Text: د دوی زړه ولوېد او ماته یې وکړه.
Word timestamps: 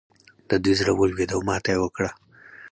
د 0.49 0.51
دوی 0.63 0.73
زړه 0.79 0.91
ولوېد 0.95 1.29
او 1.35 1.41
ماته 1.47 1.69
یې 1.73 1.79
وکړه. 1.81 2.11